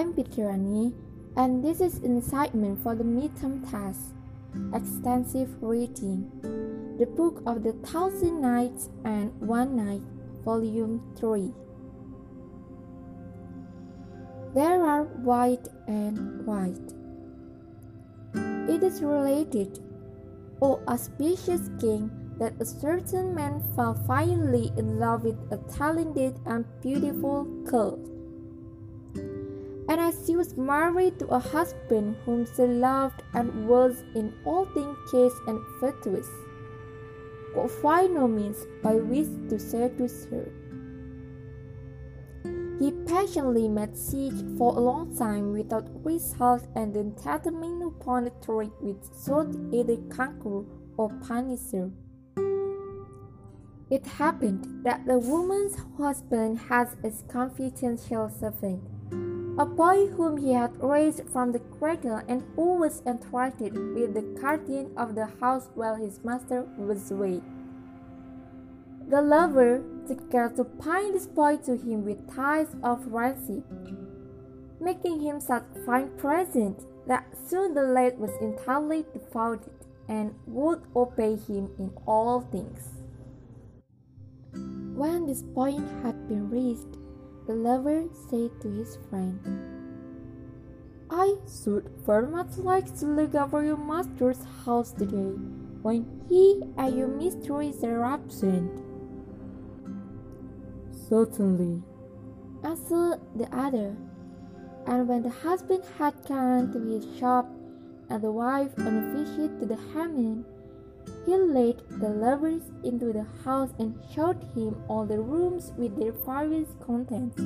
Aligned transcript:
I'm 0.00 0.14
Pitrani, 0.14 0.94
and 1.36 1.62
this 1.62 1.82
is 1.82 1.98
an 1.98 2.16
assignment 2.16 2.82
for 2.82 2.94
the 2.94 3.04
midterm 3.04 3.70
test. 3.70 4.14
Extensive 4.72 5.50
reading. 5.60 6.24
The 6.98 7.04
Book 7.04 7.42
of 7.44 7.62
the 7.62 7.74
Thousand 7.84 8.40
Nights 8.40 8.88
and 9.04 9.30
One 9.42 9.76
Night, 9.76 10.00
Volume 10.42 11.02
3. 11.18 11.52
There 14.54 14.82
are 14.82 15.04
white 15.20 15.68
and 15.86 16.46
white. 16.46 16.94
It 18.72 18.82
is 18.82 19.02
related, 19.02 19.80
O 20.62 20.80
auspicious 20.88 21.68
king, 21.78 22.10
that 22.38 22.54
a 22.58 22.64
certain 22.64 23.34
man 23.34 23.62
fell 23.76 23.92
violently 23.92 24.72
in 24.78 24.98
love 24.98 25.24
with 25.24 25.36
a 25.52 25.58
talented 25.70 26.40
and 26.46 26.64
beautiful 26.80 27.44
girl. 27.64 27.98
And 29.90 30.00
as 30.00 30.24
she 30.24 30.36
was 30.36 30.56
married 30.56 31.18
to 31.18 31.26
a 31.26 31.40
husband 31.40 32.14
whom 32.24 32.46
she 32.46 32.62
loved 32.62 33.24
and 33.34 33.66
was 33.66 34.04
in 34.14 34.32
all 34.44 34.64
things 34.66 34.96
chaste 35.10 35.42
and 35.48 35.58
virtuous, 35.80 36.28
could 37.52 37.68
find 37.82 38.14
no 38.14 38.28
means 38.28 38.64
by 38.84 38.94
which 38.94 39.26
to 39.48 39.58
seduce 39.58 40.26
her. 40.26 40.46
He 42.78 42.92
patiently 42.92 43.68
made 43.68 43.96
siege 43.96 44.40
for 44.56 44.76
a 44.76 44.80
long 44.80 45.16
time 45.16 45.52
without 45.52 45.88
result 46.04 46.68
and 46.76 46.94
then 46.94 47.16
determined 47.16 47.82
upon 47.82 48.28
a 48.28 48.30
trick 48.46 48.70
which 48.80 49.02
should 49.24 49.74
either 49.74 49.96
conquer 50.08 50.66
or 50.96 51.08
punish 51.26 51.72
her. 51.72 51.90
It 53.90 54.06
happened 54.06 54.84
that 54.84 55.04
the 55.04 55.18
woman's 55.18 55.76
husband 55.98 56.60
had 56.60 56.90
a 57.02 57.10
confidential 57.26 58.30
servant, 58.30 58.82
a 59.58 59.66
boy 59.66 60.06
whom 60.06 60.36
he 60.36 60.52
had 60.52 60.82
raised 60.82 61.28
from 61.30 61.52
the 61.52 61.58
cradle 61.58 62.20
and 62.28 62.42
who 62.54 62.76
was 62.76 63.02
entrusted 63.06 63.74
with 63.94 64.14
the 64.14 64.22
guardian 64.40 64.90
of 64.96 65.14
the 65.14 65.26
house 65.40 65.68
while 65.74 65.96
his 65.96 66.22
master 66.24 66.62
was 66.78 67.10
away. 67.10 67.40
The 69.08 69.20
lover 69.20 69.82
took 70.06 70.30
care 70.30 70.48
to 70.50 70.64
bind 70.64 71.14
this 71.14 71.26
boy 71.26 71.56
to 71.64 71.76
him 71.76 72.04
with 72.04 72.32
ties 72.32 72.74
of 72.82 73.10
friendship, 73.10 73.64
making 74.80 75.20
him 75.20 75.40
such 75.40 75.64
fine 75.84 76.10
present 76.16 76.86
that 77.06 77.26
soon 77.48 77.74
the 77.74 77.82
lad 77.82 78.18
was 78.18 78.30
entirely 78.40 79.04
devoted 79.12 79.72
and 80.08 80.34
would 80.46 80.82
obey 80.94 81.36
him 81.36 81.70
in 81.78 81.90
all 82.06 82.40
things. 82.40 82.88
When 84.94 85.26
this 85.26 85.42
point 85.42 85.88
had 86.02 86.28
been 86.28 86.50
reached, 86.50 86.98
the 87.50 87.56
lover 87.56 88.04
said 88.28 88.48
to 88.60 88.70
his 88.70 88.96
friend, 89.08 89.40
I 91.10 91.34
should 91.50 91.90
very 92.06 92.28
much 92.28 92.56
like 92.58 92.96
to 93.00 93.06
look 93.06 93.34
over 93.34 93.64
your 93.64 93.76
master's 93.76 94.38
house 94.64 94.92
today 94.92 95.34
when 95.82 96.06
he 96.28 96.62
and 96.76 96.96
your 96.96 97.08
mistress 97.08 97.82
are 97.82 98.04
absent. 98.04 98.70
Certainly, 101.08 101.82
answered 102.62 103.18
the 103.34 103.48
other. 103.52 103.96
And 104.86 105.08
when 105.08 105.24
the 105.24 105.30
husband 105.30 105.82
had 105.98 106.14
gone 106.28 106.72
to 106.72 106.78
his 106.78 107.18
shop 107.18 107.50
and 108.08 108.22
the 108.22 108.30
wife 108.30 108.78
on 108.78 108.96
a 108.96 109.16
visit 109.16 109.58
to 109.58 109.66
the 109.66 109.80
hammam, 109.92 110.44
he 111.26 111.36
led 111.36 111.82
the 112.00 112.08
lovers 112.08 112.62
into 112.82 113.12
the 113.12 113.26
house 113.44 113.70
and 113.78 113.98
showed 114.14 114.42
him 114.54 114.76
all 114.88 115.04
the 115.04 115.20
rooms 115.20 115.72
with 115.76 115.96
their 115.98 116.12
various 116.12 116.68
contents. 116.80 117.36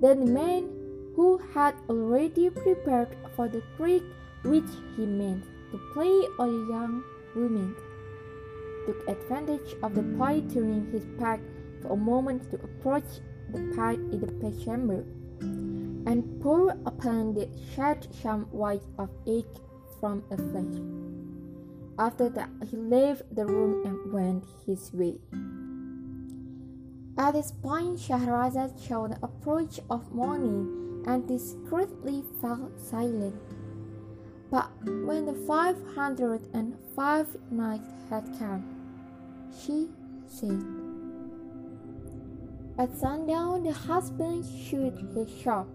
Then 0.00 0.24
the 0.24 0.32
man, 0.32 0.70
who 1.16 1.38
had 1.52 1.74
already 1.88 2.50
prepared 2.50 3.16
for 3.34 3.48
the 3.48 3.62
trick 3.76 4.02
which 4.44 4.70
he 4.96 5.04
meant 5.04 5.44
to 5.72 5.78
play 5.92 6.26
on 6.38 6.52
the 6.52 6.72
young 6.72 7.02
woman, 7.34 7.74
took 8.86 9.08
advantage 9.08 9.74
of 9.82 9.94
the 9.94 10.02
boy 10.02 10.42
turning 10.52 10.86
his 10.92 11.04
back 11.18 11.40
for 11.82 11.92
a 11.92 11.96
moment 11.96 12.50
to 12.50 12.56
approach 12.56 13.20
the 13.50 13.60
pipe 13.74 13.98
in 14.12 14.20
the 14.20 14.26
bedchamber, 14.26 15.04
and 16.06 16.40
pour 16.40 16.70
upon 16.86 17.34
the 17.34 17.48
shed 17.74 18.06
some 18.22 18.44
white 18.52 18.82
of 18.98 19.10
egg 19.26 19.46
from 20.00 20.22
a 20.30 20.36
flash. 20.36 21.07
After 21.98 22.28
that, 22.28 22.50
he 22.70 22.76
left 22.76 23.34
the 23.34 23.44
room 23.44 23.84
and 23.84 24.12
went 24.12 24.44
his 24.64 24.92
way. 24.92 25.18
At 27.18 27.32
this 27.32 27.50
point, 27.50 27.98
Shahrazad 27.98 28.78
showed 28.86 29.10
the 29.12 29.24
approach 29.24 29.80
of 29.90 30.12
morning 30.12 31.02
and 31.06 31.26
discreetly 31.26 32.22
fell 32.40 32.70
silent. 32.76 33.34
But 34.48 34.70
when 34.84 35.26
the 35.26 35.34
five 35.46 35.76
hundred 35.96 36.46
and 36.54 36.78
five 36.94 37.26
nights 37.50 37.90
had 38.08 38.24
come, 38.38 38.62
she 39.50 39.88
said, 40.28 40.62
At 42.78 42.96
sundown, 42.96 43.64
the 43.64 43.72
husband 43.72 44.44
shut 44.46 44.94
his 45.14 45.28
shop, 45.42 45.66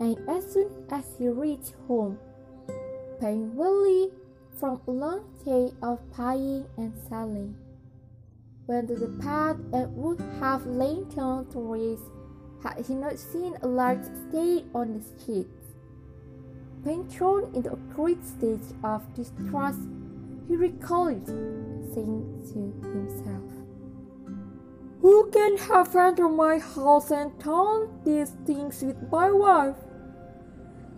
and 0.00 0.16
as 0.26 0.50
soon 0.50 0.70
as 0.90 1.04
he 1.18 1.28
reached 1.28 1.74
home, 1.86 2.18
paying 3.20 3.54
Willie 3.54 4.10
from 4.58 4.80
a 4.88 4.90
long 4.90 5.22
day 5.44 5.72
of 5.82 5.98
buying 6.16 6.66
and 6.76 6.92
selling. 7.08 7.54
To 8.68 8.82
the 8.82 9.08
path 9.22 9.56
and 9.72 9.96
would 9.96 10.20
have 10.40 10.66
lain 10.66 11.08
down 11.08 11.46
to 11.52 11.58
rest 11.58 12.02
had 12.62 12.84
he 12.84 12.94
not 12.94 13.18
seen 13.18 13.56
a 13.62 13.66
large 13.66 14.04
stain 14.28 14.68
on 14.74 14.98
the 14.98 15.24
sheets. 15.24 15.74
Being 16.84 17.08
thrown 17.08 17.54
into 17.54 17.72
a 17.72 17.76
great 17.94 18.22
state 18.24 18.60
of 18.84 19.02
distress, 19.14 19.76
he 20.48 20.56
recoiled, 20.56 21.26
saying 21.94 22.42
to 22.52 22.88
himself, 22.88 23.50
Who 25.00 25.30
can 25.30 25.56
have 25.56 25.96
entered 25.96 26.28
my 26.28 26.58
house 26.58 27.10
and 27.10 27.38
done 27.38 27.88
these 28.04 28.32
things 28.44 28.82
with 28.82 28.96
my 29.10 29.30
wife? 29.30 29.76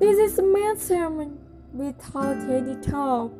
This 0.01 0.19
is 0.19 0.39
a 0.39 0.43
man's 0.43 0.83
sermon 0.83 1.39
without 1.73 2.39
any 2.51 2.75
doubt. 2.77 3.40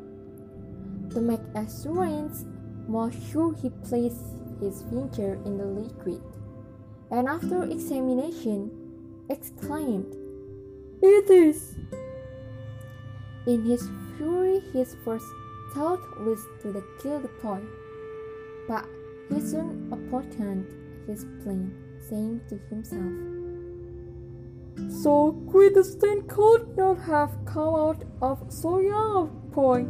To 1.13 1.19
make 1.19 1.41
assurance 1.55 2.45
more 2.87 3.11
sure, 3.11 3.53
he 3.53 3.69
placed 3.69 4.21
his 4.61 4.83
finger 4.83 5.39
in 5.45 5.57
the 5.57 5.65
liquid, 5.65 6.21
and 7.09 7.27
after 7.27 7.63
examination, 7.63 8.71
exclaimed, 9.29 10.15
It 11.01 11.29
is! 11.29 11.75
In 13.45 13.65
his 13.65 13.89
fury, 14.17 14.61
his 14.71 14.95
first 15.03 15.25
thought 15.73 15.99
was 16.21 16.39
to 16.61 16.83
kill 17.01 17.19
the 17.19 17.29
boy, 17.41 17.59
but 18.67 18.85
he 19.29 19.41
soon 19.41 19.89
abandoned 19.91 20.67
his 21.07 21.25
plan, 21.43 21.73
saying 22.07 22.41
to 22.49 22.57
himself, 22.69 23.11
So 25.01 25.31
great 25.31 25.75
a 25.75 25.83
stain 25.83 26.23
could 26.27 26.77
not 26.77 26.99
have 26.99 27.31
come 27.45 27.75
out 27.75 28.03
of 28.21 28.45
so 28.49 28.79
young 28.79 29.27
a 29.27 29.55
boy. 29.55 29.85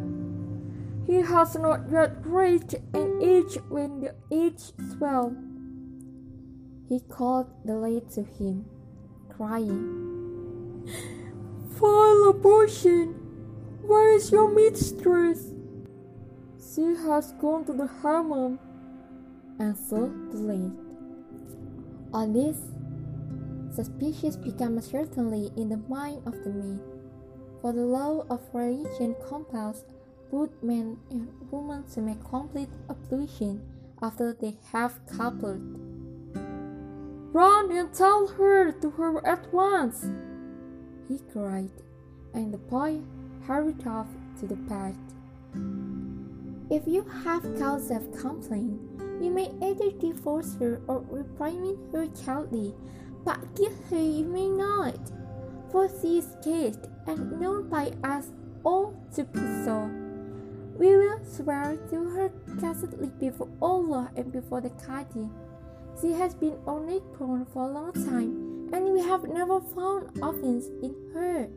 He 1.12 1.18
has 1.18 1.58
not 1.58 1.92
yet 1.92 2.26
reached 2.26 2.76
an 2.94 3.22
age 3.22 3.58
when 3.68 4.00
the 4.00 4.16
age 4.32 4.72
swell. 4.96 5.36
He 6.88 7.02
called 7.02 7.48
the 7.66 7.74
lad 7.74 8.10
to 8.12 8.24
him, 8.24 8.64
crying, 9.28 10.88
Vile 11.76 12.30
abortion! 12.30 13.08
Where 13.84 14.16
is 14.16 14.32
your 14.32 14.50
mistress? 14.56 15.52
She 16.64 16.96
has 17.04 17.34
gone 17.34 17.66
to 17.66 17.74
the 17.74 17.88
hammam, 17.88 18.58
answered 19.60 20.32
the 20.32 20.38
lad. 20.38 20.72
On 22.14 22.32
this, 22.32 22.58
suspicious 23.76 24.38
became 24.38 24.80
certainly 24.80 25.52
in 25.58 25.68
the 25.68 25.84
mind 25.90 26.22
of 26.26 26.42
the 26.46 26.52
man, 26.52 26.80
for 27.60 27.74
the 27.74 27.84
law 27.84 28.24
of 28.30 28.40
religion 28.54 29.14
compels 29.28 29.84
both 30.32 30.50
men 30.64 30.98
and 31.10 31.28
women 31.52 31.84
to 31.94 32.00
make 32.02 32.24
complete 32.24 32.70
ablution 32.90 33.62
after 34.02 34.34
they 34.34 34.56
have 34.72 35.00
coupled. 35.06 35.62
Run 37.34 37.72
and 37.72 37.94
tell 37.94 38.28
her 38.28 38.72
to 38.72 38.90
her 38.92 39.26
at 39.28 39.54
once, 39.54 40.10
he 41.08 41.20
cried, 41.32 41.72
and 42.34 42.54
the 42.54 42.58
boy 42.58 43.02
hurried 43.46 43.86
off 43.86 44.08
to 44.40 44.48
the 44.48 44.56
bed. 44.56 44.96
If 46.70 46.88
you 46.88 47.04
have 47.24 47.60
cause 47.60 47.92
of 47.92 48.18
complaint, 48.18 48.80
you 49.22 49.30
may 49.30 49.52
either 49.62 49.92
divorce 49.92 50.56
her 50.60 50.82
or 50.88 51.00
reprimand 51.10 51.78
her 51.94 52.08
gently, 52.08 52.74
but 53.26 53.40
kill 53.56 53.76
her 53.90 53.98
you 53.98 54.26
may 54.26 54.50
not, 54.50 55.12
for 55.72 55.90
she 55.90 56.20
is 56.20 56.36
chaste 56.44 56.88
and 57.06 57.40
known 57.40 57.70
by 57.70 57.92
us 58.04 58.32
all 58.64 58.96
to 59.16 59.26
be 59.26 59.40
so. 59.66 60.01
We 60.82 60.98
will 60.98 61.20
swear 61.24 61.78
to 61.92 62.10
her 62.10 62.32
chastity 62.60 63.12
before 63.20 63.50
Allah 63.62 64.10
and 64.16 64.32
before 64.32 64.62
the 64.62 64.72
Qadi. 64.72 65.30
She 66.02 66.12
has 66.14 66.34
been 66.34 66.58
only 66.66 67.02
born 67.20 67.46
for 67.54 67.70
a 67.70 67.72
long 67.72 67.94
time 67.94 68.74
and 68.74 68.92
we 68.92 69.00
have 69.02 69.30
never 69.30 69.62
found 69.62 70.10
offense 70.24 70.66
in 70.82 70.96
her. 71.14 71.50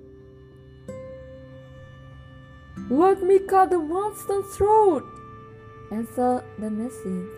Let 2.91 3.23
me 3.23 3.39
cut 3.39 3.71
the 3.71 3.79
monster's 3.79 4.57
throat, 4.59 5.07
answered 5.91 6.45
the 6.59 6.69
message. 6.69 7.31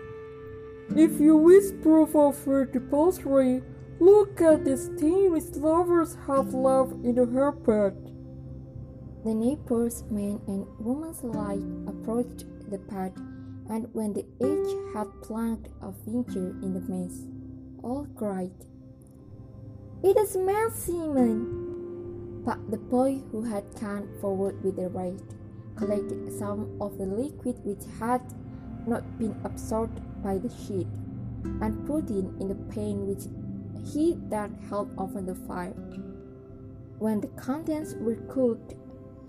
If 0.93 1.21
you 1.21 1.37
wish 1.37 1.71
proof 1.81 2.13
of 2.17 2.43
her 2.43 2.65
depository, 2.65 3.63
look 4.01 4.41
at 4.41 4.65
the 4.65 4.75
stain 4.75 5.31
which 5.31 5.55
lovers 5.55 6.17
have 6.27 6.53
left 6.53 6.91
in 7.05 7.15
her 7.15 7.51
bed. 7.53 8.06
The 9.27 9.35
neighbors, 9.35 10.05
men 10.09 10.39
and 10.47 10.65
women 10.79 11.13
alike, 11.21 11.59
approached 11.85 12.45
the 12.71 12.77
pad, 12.77 13.11
and 13.69 13.93
when 13.93 14.13
the 14.13 14.23
each 14.39 14.93
had 14.95 15.21
planted 15.21 15.69
a 15.81 15.91
finger 15.91 16.55
in 16.63 16.73
the 16.73 16.79
mess, 16.79 17.27
all 17.83 18.07
cried, 18.15 18.53
It 20.01 20.15
is 20.15 20.37
man 20.37 20.71
semen! 20.71 22.41
But 22.45 22.71
the 22.71 22.77
boy 22.77 23.19
who 23.33 23.41
had 23.41 23.65
come 23.77 24.07
forward 24.21 24.63
with 24.63 24.77
the 24.77 24.87
right 24.87 25.19
collected 25.75 26.31
some 26.31 26.77
of 26.79 26.97
the 26.97 27.05
liquid 27.05 27.59
which 27.65 27.83
had 27.99 28.21
not 28.87 29.03
been 29.19 29.35
absorbed 29.43 29.99
by 30.23 30.37
the 30.37 30.55
sheet, 30.55 30.87
and 31.59 31.85
put 31.85 32.09
it 32.09 32.31
in 32.39 32.47
the 32.47 32.55
pan 32.73 33.05
which 33.05 33.27
he 33.91 34.15
then 34.29 34.53
held 34.69 34.89
over 34.97 35.19
the 35.19 35.35
fire. 35.35 35.75
When 36.99 37.19
the 37.19 37.27
contents 37.35 37.93
were 37.99 38.15
cooked, 38.29 38.75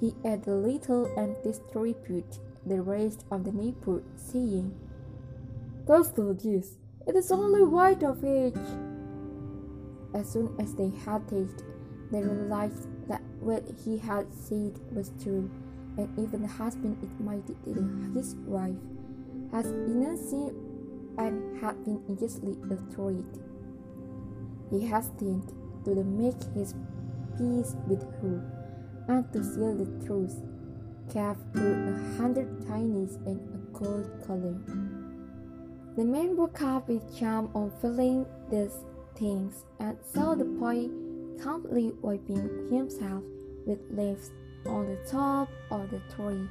he 0.01 0.15
ate 0.25 0.47
a 0.47 0.55
little 0.55 1.07
and 1.17 1.35
distributed 1.43 2.39
the 2.65 2.81
rest 2.81 3.25
of 3.31 3.45
the 3.45 3.53
neighbor, 3.53 4.03
saying, 4.17 4.75
Taste 5.87 6.17
this, 6.17 6.77
it 7.07 7.17
is 7.17 7.33
only 7.33 7.63
white 7.63 8.03
of 8.03 8.25
age. 8.25 8.55
As 10.15 10.31
soon 10.31 10.55
as 10.61 10.75
they 10.75 10.91
had 11.05 11.27
tasted, 11.29 11.65
they 12.13 12.23
realized 12.23 12.89
that 13.09 13.23
what 13.41 13.65
he 13.85 13.99
had 13.99 14.33
said 14.33 14.79
was 14.93 15.13
true, 15.23 15.51
and 15.97 16.19
even 16.19 16.43
the 16.43 16.49
husband 16.49 16.97
admitted 17.03 17.57
that 17.67 18.15
his 18.15 18.35
wife 18.47 18.77
was 19.51 19.67
innocent 19.67 20.55
and 21.19 21.61
had 21.61 21.85
been 21.85 22.03
unjustly 22.09 22.57
betrayed. 22.69 23.25
He 24.71 24.87
hastened 24.87 25.53
to 25.85 26.05
make 26.05 26.41
his 26.55 26.75
peace 27.37 27.75
with 27.87 28.03
her 28.21 28.58
and 29.09 29.33
to 29.33 29.43
seal 29.43 29.75
the 29.75 30.07
truth, 30.07 30.37
calf 31.13 31.37
grew 31.53 31.73
a 31.73 32.17
hundred 32.19 32.49
tinies 32.67 33.17
in 33.27 33.41
a 33.57 33.79
gold 33.79 34.09
color. 34.27 34.55
The 35.97 36.05
man 36.05 36.37
woke 36.37 36.63
up 36.63 36.89
with 36.89 37.19
charm 37.19 37.51
on 37.55 37.73
feeling 37.81 38.27
these 38.51 38.77
things 39.17 39.65
and 39.81 39.97
saw 40.13 40.35
the 40.35 40.45
boy 40.45 40.89
calmly 41.43 41.93
wiping 42.03 42.69
himself 42.71 43.25
with 43.67 43.81
leaves 43.91 44.31
on 44.67 44.87
the 44.87 45.11
top 45.11 45.49
of 45.71 45.91
the 45.91 46.01
tree. 46.15 46.47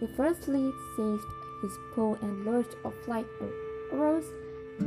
He 0.00 0.06
firstly 0.16 0.72
seized 0.96 1.28
his 1.62 1.72
pole 1.94 2.18
and 2.22 2.44
launched 2.44 2.74
a 2.84 2.90
flight 3.04 3.26
of 3.40 3.50
arrows 3.92 4.24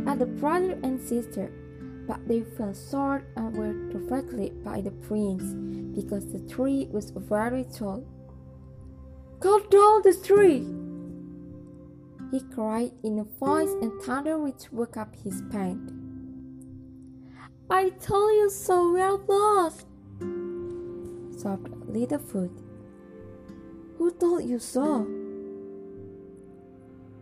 at 0.06 0.20
the 0.20 0.26
brother 0.26 0.78
and 0.84 1.00
sister 1.00 1.52
but 2.08 2.26
they 2.28 2.42
fell 2.42 2.74
short 2.90 3.26
and 3.36 3.56
were 3.56 3.74
defeated 3.92 4.64
by 4.64 4.80
the 4.82 4.92
prince 4.92 5.44
because 5.94 6.32
the 6.32 6.40
tree 6.48 6.88
was 6.90 7.12
very 7.12 7.66
tall. 7.66 8.04
Cut 9.42 9.70
down 9.70 10.02
the 10.04 10.16
tree! 10.24 10.66
He 12.32 12.40
cried 12.54 12.92
in 13.04 13.20
a 13.20 13.24
voice 13.24 13.74
and 13.82 14.02
thunder 14.02 14.38
which 14.38 14.72
woke 14.72 14.98
up 14.98 15.16
his 15.24 15.42
pant. 15.52 15.92
I 17.70 17.90
told 17.90 18.32
you 18.32 18.50
so, 18.50 18.94
we 18.94 19.02
are 19.02 19.18
lost! 19.18 19.86
sobbed 21.38 21.70
Littlefoot. 21.92 22.52
Who 23.98 24.12
told 24.12 24.44
you 24.44 24.60
so? 24.60 25.06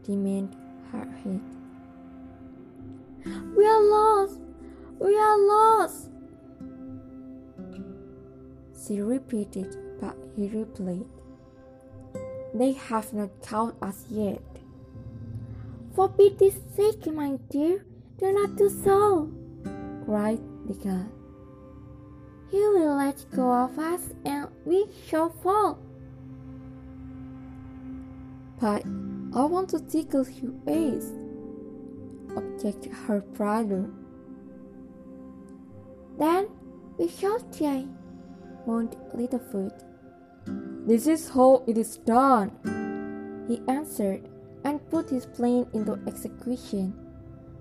demanded 0.04 0.56
Hardhead. 0.92 1.42
We 3.56 3.66
are 3.66 3.82
lost! 3.82 4.45
We 5.00 5.18
are 5.18 5.38
lost! 5.38 6.10
She 8.86 9.02
repeated, 9.02 9.76
but 10.00 10.16
he 10.36 10.48
replied, 10.48 11.06
They 12.54 12.74
have 12.74 13.14
not 13.14 13.42
caught 13.42 13.76
us 13.82 14.06
yet. 14.10 14.42
For 15.96 16.10
pity's 16.10 16.60
sake, 16.76 17.08
my 17.08 17.40
dear, 17.50 17.86
do 18.18 18.32
not 18.32 18.56
do 18.56 18.70
so, 18.70 19.32
cried 20.06 20.42
the 20.68 20.74
girl. 20.74 21.12
He 22.52 22.58
will 22.58 22.96
let 22.96 23.26
go 23.36 23.52
of 23.52 23.78
us 23.80 24.14
and 24.24 24.48
we 24.66 24.86
shall 25.08 25.30
fall. 25.30 25.80
But 28.60 28.84
I 29.36 29.46
want 29.46 29.70
to 29.70 29.80
tickle 29.80 30.26
your 30.30 30.54
face, 30.66 31.12
objected 32.36 32.94
her 33.08 33.22
brother. 33.22 33.90
Then 36.18 36.48
we 36.98 37.08
shall 37.08 37.40
try, 37.52 37.86
moaned 38.66 38.96
Littlefoot. 39.14 39.84
This 40.88 41.08
is 41.08 41.30
how 41.30 41.64
it 41.68 41.78
is 41.78 41.98
done, 41.98 42.52
he 43.48 43.62
answered, 43.68 44.30
and 44.64 44.88
put 44.90 45.10
his 45.10 45.26
plan 45.26 45.68
into 45.74 46.00
execution. 46.08 46.94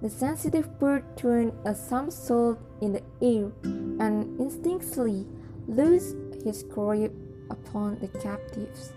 The 0.03 0.11
sensitive 0.11 0.79
bird 0.79 1.17
turned 1.17 1.53
a 1.65 1.75
somersault 1.75 2.59
in 2.81 2.93
the 2.93 3.03
air 3.23 3.51
and 3.65 4.39
instinctively 4.39 5.27
loosed 5.67 6.17
his 6.45 6.63
grip 6.63 7.13
upon 7.51 7.99
the 8.01 8.09
captives. 8.21 8.93